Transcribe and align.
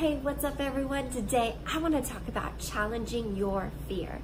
Hey, 0.00 0.16
what's 0.16 0.44
up 0.44 0.58
everyone? 0.58 1.10
Today 1.10 1.56
I 1.66 1.76
want 1.76 1.92
to 1.92 2.00
talk 2.00 2.26
about 2.26 2.58
challenging 2.58 3.36
your 3.36 3.70
fear. 3.86 4.22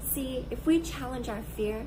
See, 0.00 0.46
if 0.50 0.64
we 0.64 0.80
challenge 0.80 1.28
our 1.28 1.42
fear 1.54 1.84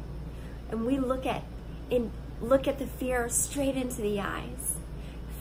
and 0.69 0.85
we 0.85 0.99
look 0.99 1.25
at 1.25 1.41
in 1.89 2.11
look 2.39 2.67
at 2.67 2.77
the 2.77 2.85
fear 2.85 3.27
straight 3.29 3.75
into 3.75 3.99
the 4.03 4.19
eyes, 4.19 4.75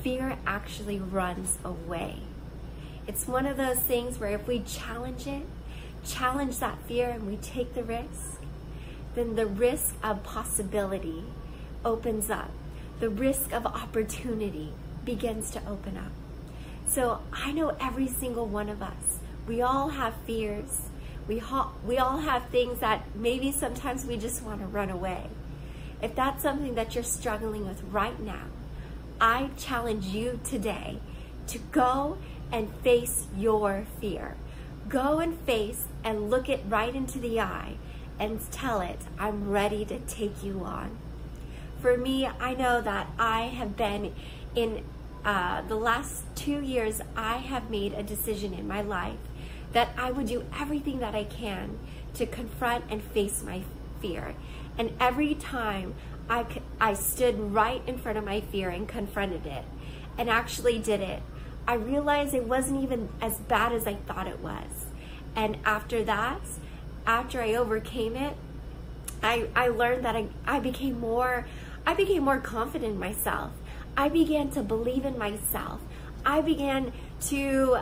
fear 0.03 0.39
actually 0.47 0.99
runs 0.99 1.59
away. 1.63 2.21
It's 3.07 3.29
one 3.29 3.45
of 3.45 3.59
those 3.59 3.81
things 3.81 4.19
where 4.19 4.31
if 4.31 4.47
we 4.47 4.61
challenge 4.61 5.27
it, 5.27 5.45
challenge 6.07 6.61
that 6.61 6.79
fear 6.89 7.11
and 7.11 7.27
we 7.27 7.37
take 7.37 7.75
the 7.75 7.85
risk, 7.85 8.41
then 9.15 9.35
the 9.37 9.45
risk 9.45 9.95
of 10.03 10.23
possibility 10.23 11.25
opens 11.85 12.31
up. 12.31 12.51
The 13.01 13.11
risk 13.11 13.53
of 13.53 13.67
opportunity 13.67 14.73
begins 15.05 15.51
to 15.51 15.61
open 15.69 15.99
up. 15.99 16.24
So 16.87 17.21
I 17.33 17.53
know 17.53 17.77
every 17.81 18.09
single 18.09 18.47
one 18.47 18.69
of 18.69 18.83
us, 18.83 19.19
we 19.47 19.63
all 19.63 19.89
have 19.89 20.15
fears. 20.27 20.83
We, 21.27 21.43
we 21.87 21.99
all 21.99 22.19
have 22.19 22.47
things 22.51 22.81
that 22.81 23.05
maybe 23.15 23.51
sometimes 23.51 24.05
we 24.05 24.17
just 24.17 24.43
want 24.43 24.61
to 24.61 24.67
run 24.67 24.91
away. 24.91 25.29
If 26.03 26.15
that's 26.15 26.43
something 26.43 26.75
that 26.75 26.95
you're 26.95 27.05
struggling 27.05 27.67
with 27.67 27.83
right 27.85 28.21
now, 28.21 28.45
I 29.21 29.51
challenge 29.57 30.07
you 30.07 30.41
today 30.45 30.99
to 31.47 31.59
go 31.59 32.19
and 32.53 32.75
face 32.83 33.27
your 33.37 33.87
fear. 34.01 34.37
Go 34.89 35.19
and 35.19 35.39
face 35.41 35.87
and 36.05 36.31
look 36.31 36.49
it 36.49 36.63
right 36.69 36.95
into 36.95 37.19
the 37.19 37.41
eye 37.41 37.77
and 38.19 38.41
tell 38.53 38.81
it, 38.81 39.01
I'm 39.19 39.51
ready 39.51 39.85
to 39.87 39.99
take 40.01 40.43
you 40.43 40.63
on. 40.65 40.99
For 41.81 41.97
me, 41.97 42.27
I 42.27 42.55
know 42.55 42.81
that 42.81 43.09
I 43.19 43.43
have 43.43 43.77
been 43.77 44.15
in 44.55 44.85
uh, 45.25 45.63
the 45.63 45.77
last 45.77 46.25
two 46.35 46.61
years, 46.61 47.01
I 47.17 47.39
have 47.39 47.71
made 47.71 47.95
a 47.95 48.03
decision 48.03 48.53
in 48.55 48.69
my 48.69 48.83
life 48.83 49.19
that 49.73 49.89
I 49.97 50.11
would 50.11 50.27
do 50.27 50.45
everything 50.59 51.01
that 51.01 51.15
I 51.15 51.25
can 51.25 51.79
to 52.15 52.27
confront 52.27 52.85
and 52.91 53.03
face 53.03 53.43
my 53.43 53.63
fear. 54.01 54.35
And 54.79 54.93
every 55.01 55.35
time 55.35 55.95
I, 56.29 56.47
I 56.81 56.95
stood 56.95 57.39
right 57.53 57.83
in 57.87 57.99
front 57.99 58.19
of 58.19 58.25
my 58.25 58.41
fear 58.41 58.69
and 58.69 58.87
confronted 58.87 59.47
it 59.47 59.65
and 60.19 60.29
actually 60.29 60.79
did 60.79 61.01
it, 61.01 61.23
I 61.67 61.75
realized 61.75 62.35
it 62.35 62.45
wasn't 62.45 62.83
even 62.83 63.09
as 63.21 63.39
bad 63.39 63.73
as 63.73 63.87
I 63.87 63.95
thought 63.95 64.27
it 64.27 64.41
was. 64.41 64.87
And 65.35 65.57
after 65.65 66.05
that, 66.05 66.41
after 67.07 67.41
I 67.41 67.55
overcame 67.55 68.15
it, 68.17 68.37
I, 69.23 69.49
I 69.57 69.69
learned 69.69 70.05
that 70.05 70.17
I, 70.17 70.29
I 70.47 70.61
became 70.61 71.01
more 71.01 71.47
I 71.87 71.93
became 71.93 72.23
more 72.23 72.39
confident 72.39 72.95
in 72.95 72.99
myself. 72.99 73.53
I 73.97 74.09
began 74.09 74.51
to 74.51 74.63
believe 74.63 75.05
in 75.05 75.19
myself. 75.19 75.81
I 76.25 76.41
began 76.41 76.93
to 77.29 77.79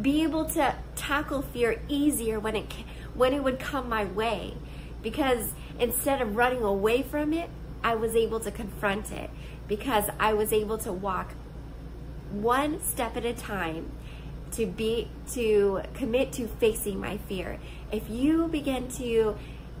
be 0.00 0.22
able 0.22 0.44
to 0.44 0.76
tackle 0.94 1.42
fear 1.42 1.80
easier 1.88 2.38
when 2.38 2.54
it 2.56 2.72
when 3.14 3.32
it 3.32 3.42
would 3.42 3.58
come 3.58 3.88
my 3.88 4.04
way 4.04 4.54
because 5.02 5.52
instead 5.78 6.20
of 6.20 6.36
running 6.36 6.62
away 6.62 7.02
from 7.02 7.32
it, 7.32 7.50
I 7.82 7.94
was 7.94 8.14
able 8.14 8.40
to 8.40 8.50
confront 8.50 9.10
it 9.10 9.30
because 9.66 10.04
I 10.18 10.32
was 10.34 10.52
able 10.52 10.78
to 10.78 10.92
walk 10.92 11.34
one 12.30 12.80
step 12.80 13.16
at 13.16 13.24
a 13.24 13.32
time 13.32 13.90
to 14.52 14.66
be 14.66 15.08
to 15.32 15.82
commit 15.94 16.32
to 16.32 16.46
facing 16.46 17.00
my 17.00 17.16
fear. 17.16 17.58
If 17.90 18.08
you 18.08 18.46
begin 18.48 18.88
to 18.92 19.36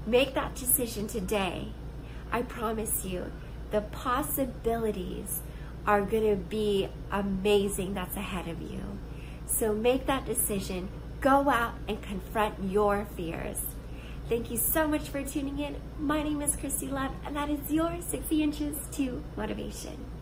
make 0.06 0.34
that 0.34 0.54
decision 0.54 1.06
today, 1.06 1.68
I 2.32 2.42
promise 2.42 3.04
you 3.04 3.30
the 3.70 3.82
possibilities 3.82 5.42
are 5.86 6.02
going 6.02 6.28
to 6.28 6.36
be 6.36 6.88
amazing 7.10 7.94
that's 7.94 8.16
ahead 8.16 8.48
of 8.48 8.60
you. 8.60 8.98
So 9.46 9.74
make 9.74 10.06
that 10.06 10.26
decision. 10.26 10.88
Go 11.20 11.50
out 11.50 11.74
and 11.88 12.00
confront 12.02 12.62
your 12.64 13.06
fears. 13.16 13.58
Thank 14.28 14.50
you 14.50 14.56
so 14.56 14.86
much 14.86 15.08
for 15.08 15.22
tuning 15.22 15.58
in. 15.58 15.76
My 15.98 16.22
name 16.22 16.40
is 16.40 16.54
Christy 16.56 16.86
Love, 16.86 17.12
and 17.26 17.34
that 17.36 17.50
is 17.50 17.70
your 17.70 17.98
60 18.00 18.42
Inches 18.42 18.76
to 18.92 19.22
Motivation. 19.36 20.19